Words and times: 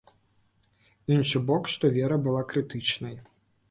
Іншы 1.17 1.43
бок, 1.51 1.71
што 1.77 1.95
вера 2.01 2.21
была 2.27 2.41
крытычнай. 2.53 3.15